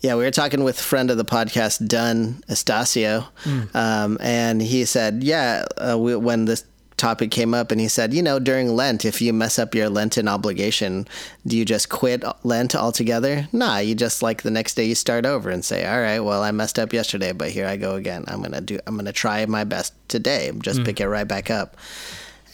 [0.00, 3.26] Yeah, we were talking with friend of the podcast, Dunn Estacio,
[3.74, 6.64] um, and he said, yeah, uh, we, when this
[7.02, 9.88] topic came up, and he said, you know, during Lent, if you mess up your
[9.88, 11.08] Lenten obligation,
[11.44, 13.48] do you just quit Lent altogether?
[13.52, 16.44] Nah, you just like the next day you start over and say, all right, well,
[16.44, 18.24] I messed up yesterday, but here I go again.
[18.28, 18.78] I'm gonna do.
[18.86, 20.52] I'm gonna try my best today.
[20.62, 21.76] Just pick it right back up.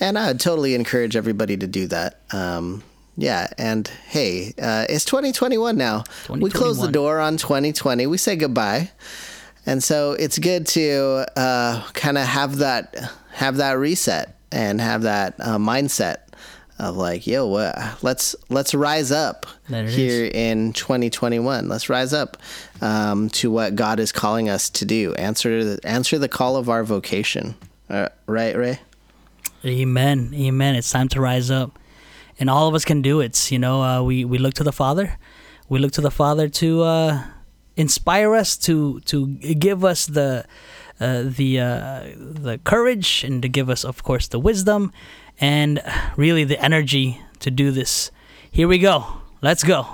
[0.00, 2.20] And I would totally encourage everybody to do that.
[2.32, 2.82] Um,
[3.18, 6.04] yeah, and hey, uh, it's 2021 now.
[6.30, 8.06] We close the door on 2020.
[8.06, 8.92] We say goodbye,
[9.66, 12.96] and so it's good to uh, kind of have that
[13.32, 16.18] have that reset and have that uh, mindset
[16.78, 17.48] of like, yo,
[18.02, 21.68] let's let's rise up here in 2021.
[21.68, 22.36] Let's rise up
[22.80, 25.14] um, to what God is calling us to do.
[25.14, 27.56] Answer the, answer the call of our vocation.
[27.90, 28.80] Uh, right, Ray?
[29.64, 30.32] Amen.
[30.34, 30.76] Amen.
[30.76, 31.78] It's time to rise up.
[32.38, 33.50] And all of us can do it.
[33.50, 35.18] You know, uh, we, we look to the Father.
[35.68, 37.24] We look to the Father to uh,
[37.76, 40.46] inspire us, to to give us the
[41.00, 44.92] uh, the uh, the courage, and to give us, of course, the wisdom,
[45.40, 45.80] and
[46.16, 48.10] really the energy to do this.
[48.50, 49.04] Here we go.
[49.40, 49.86] Let's go.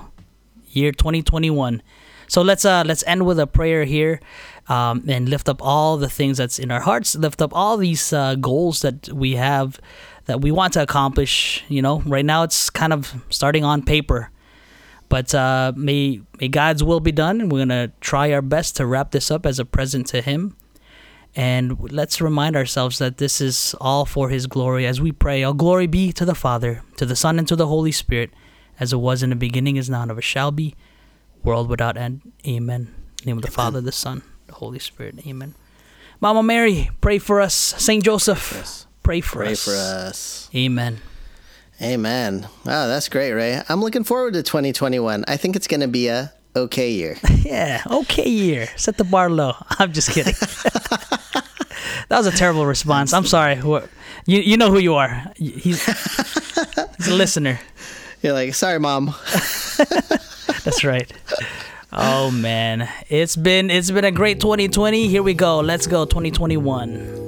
[0.69, 1.83] Year 2021.
[2.27, 4.21] So let's uh let's end with a prayer here,
[4.69, 7.15] um, and lift up all the things that's in our hearts.
[7.15, 9.79] Lift up all these uh, goals that we have,
[10.25, 11.63] that we want to accomplish.
[11.69, 14.31] You know, right now it's kind of starting on paper,
[15.09, 18.87] but uh, may may God's will be done, and we're gonna try our best to
[18.87, 20.57] wrap this up as a present to Him.
[21.37, 25.43] And let's remind ourselves that this is all for His glory as we pray.
[25.43, 28.31] All glory be to the Father, to the Son, and to the Holy Spirit,
[28.79, 30.75] as it was in the beginning, is now, and ever shall be,
[31.43, 32.33] world without end.
[32.47, 32.81] Amen.
[32.93, 35.27] In the name of the Father, the Son, the Holy Spirit.
[35.27, 35.55] Amen.
[36.21, 37.55] Mama Mary, pray for us.
[37.55, 38.87] Saint Joseph, Yes.
[39.03, 39.65] pray for Pray us.
[39.65, 40.51] for us.
[40.55, 41.01] Amen.
[41.83, 42.47] Amen.
[42.65, 43.61] Wow, that's great, Ray.
[43.69, 45.25] I'm looking forward to 2021.
[45.27, 47.17] I think it's going to be a okay year.
[47.45, 48.69] Yeah, okay year.
[48.77, 49.53] Set the bar low.
[49.79, 50.33] I'm just kidding.
[52.09, 53.13] that was a terrible response.
[53.13, 53.57] I'm sorry.
[54.27, 55.31] You you know who you are.
[55.37, 57.61] He's he's a listener.
[58.23, 59.15] You're like, sorry, mom.
[60.65, 61.13] That's right.
[61.93, 65.07] Oh man, it's been it's been a great 2020.
[65.07, 65.61] Here we go.
[65.61, 67.24] Let's go 2021.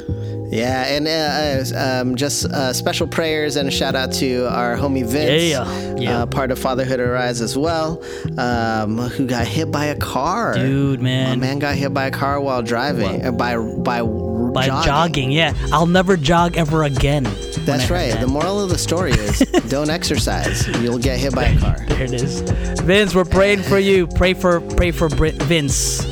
[0.48, 4.76] Yeah, and uh, uh, um, just uh, special prayers and a shout out to our
[4.76, 6.22] homie Vince, Yeah, yeah.
[6.22, 8.02] Uh, part of Fatherhood Arise as well,
[8.38, 10.54] um, who got hit by a car.
[10.54, 11.30] Dude, man.
[11.40, 14.84] My man got hit by a car while driving, uh, by by By jogging.
[14.86, 15.32] jogging.
[15.32, 15.52] yeah.
[15.72, 17.24] I'll never jog ever again.
[17.66, 18.12] That's right.
[18.12, 18.20] that.
[18.20, 19.38] The moral of the story is
[19.68, 20.66] don't exercise.
[20.80, 21.76] You'll get hit by a car.
[21.88, 22.40] There it is.
[22.82, 24.06] Vince, we're praying for you.
[24.06, 26.04] Pray for pray for Brit Vince.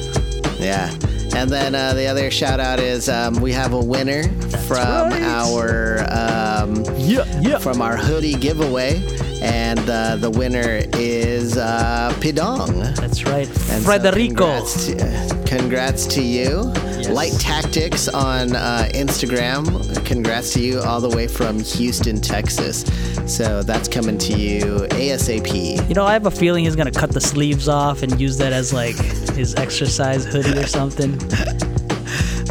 [0.59, 0.91] Yeah.
[1.37, 4.22] And then uh, the other shout out is um, we have a winner
[4.66, 5.22] from right.
[5.22, 7.59] our um, Yeah, yeah.
[7.59, 9.03] from our hoodie giveaway,
[9.43, 12.97] and uh, the winner is uh, Pidong.
[12.97, 13.49] That's right.
[13.70, 14.37] And so Frederico.
[14.37, 16.72] congrats, to, congrats to you.
[17.05, 17.15] Yes.
[17.15, 20.05] Light Tactics on uh, Instagram.
[20.05, 22.85] Congrats to you all the way from Houston, Texas.
[23.27, 25.89] So that's coming to you ASAP.
[25.89, 28.53] You know, I have a feeling he's gonna cut the sleeves off and use that
[28.53, 28.97] as like
[29.35, 31.19] his exercise hoodie or something.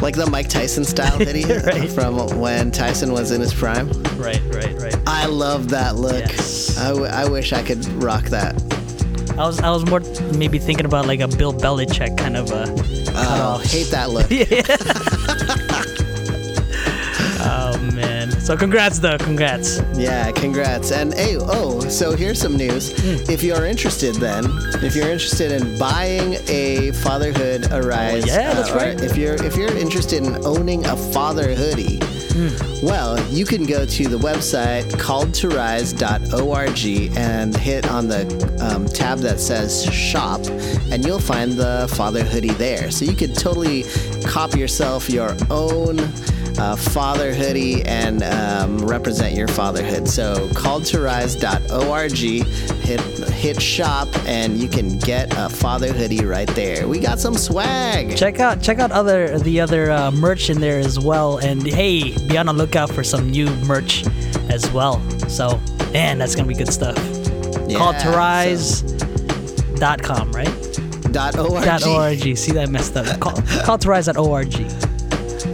[0.02, 1.90] Like the Mike Tyson style hoodie Right.
[1.90, 3.88] from when Tyson was in his prime.
[4.18, 4.96] Right, right, right.
[5.08, 6.26] I love that look.
[6.26, 6.78] Yes.
[6.78, 8.62] I, w- I wish I could rock that.
[9.38, 10.02] I was I was more
[10.38, 12.66] maybe thinking about like a Bill Belichick kind of a
[13.16, 14.30] Oh, hate that look.
[17.46, 18.32] Oh man.
[18.40, 19.82] So congrats though, congrats.
[19.96, 20.92] Yeah, congrats.
[20.92, 22.94] And hey, oh, so here's some news.
[23.02, 23.30] Hmm.
[23.30, 24.46] If you are interested, then,
[24.82, 29.00] if you're interested in buying a Fatherhood Arise, Oh, yeah, that's or right.
[29.02, 32.00] If you're if you're interested in owning a father hoodie,
[32.34, 32.50] Hmm.
[32.84, 38.26] well, you can go to the website calledtorise.org and hit on the
[38.60, 40.42] um, tab that says shop,
[40.92, 42.90] and you'll find the father hoodie there.
[42.90, 43.84] So you could totally
[44.26, 45.98] copy yourself your own
[46.58, 50.08] uh, father hoodie and um, represent your fatherhood.
[50.08, 52.12] So calledtorise.org,
[52.82, 53.00] hit
[53.30, 56.88] hit shop, and you can get a father hoodie right there.
[56.88, 58.16] We got some swag.
[58.16, 61.38] Check out check out other the other uh, merch in there as well.
[61.38, 64.06] And hey, be on the lookout for some new merch
[64.50, 65.00] as well.
[65.30, 65.60] So
[65.92, 66.98] man, that's gonna be good stuff.
[67.68, 70.50] Yeah, Called to rise.com, right?
[71.12, 71.64] Dot org.
[71.64, 72.38] Dot org.
[72.38, 73.20] See that I messed up.
[73.20, 73.34] Call,
[73.64, 74.54] call to rise.org.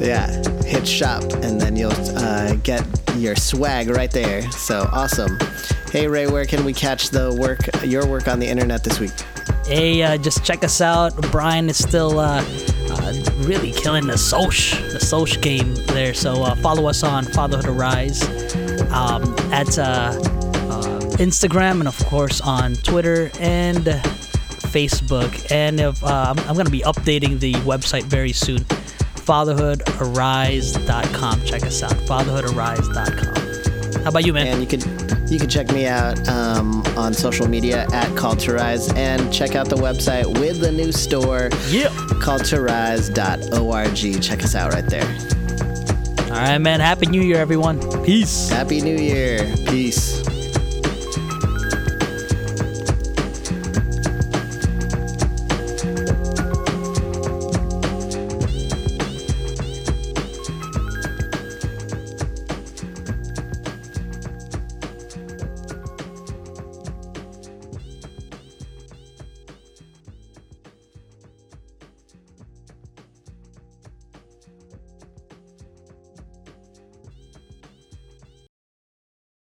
[0.02, 0.28] Yeah,
[0.70, 4.50] hit shop, and then you'll uh, get your swag right there.
[4.52, 5.38] So awesome.
[5.92, 9.12] Hey Ray, where can we catch the work, your work on the internet this week?
[9.66, 11.16] Hey, uh, just check us out.
[11.32, 12.44] Brian is still uh,
[12.92, 16.14] uh, really killing the Soch, the Soch game there.
[16.14, 18.22] So uh, follow us on Fatherhood Arise
[18.92, 20.14] um, at uh,
[21.18, 23.86] Instagram and of course on Twitter and
[24.70, 25.52] Facebook.
[25.52, 28.66] And if I'm, I'm gonna be updating the website very soon,
[29.30, 31.46] fatherhoodarise.com.
[31.46, 34.04] Check us out, fatherhoodarise.com.
[34.04, 34.48] How about you, man?
[34.48, 34.82] And you can
[35.28, 38.10] you can check me out um, on social media at
[38.48, 41.90] Rise and check out the website with the new store yeah.
[42.24, 44.24] calledtorise.org.
[44.24, 45.06] Check us out right there.
[46.24, 46.80] All right, man.
[46.80, 47.80] Happy New Year, everyone.
[48.04, 48.50] Peace.
[48.50, 49.46] Happy New Year.
[49.68, 50.19] Peace.